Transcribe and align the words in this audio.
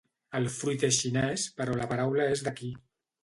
El 0.37 0.45
fruit 0.53 0.85
és 0.87 1.01
xinès 1.03 1.45
però 1.61 1.77
la 1.81 1.87
paraula 1.93 2.27
és 2.37 2.43
d'aquí. 2.47 2.73